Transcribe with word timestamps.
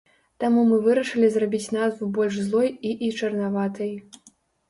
Таму 0.43 0.61
мы 0.69 0.77
вырашылі 0.85 1.27
зрабіць 1.33 1.73
назву 1.77 2.09
больш 2.17 2.39
злой 2.47 2.69
і 2.89 2.93
і 3.09 3.09
чарнаватай. 3.19 3.93